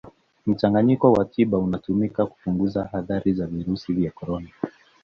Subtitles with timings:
[0.45, 4.49] Mchanganyiko wa tiba unatumika kupunguza athari za virusi vya Corona